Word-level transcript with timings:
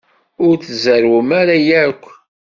Ur 0.45 0.55
tzerrwem 0.57 1.29
ara 1.41 1.55
akk? 1.85 2.03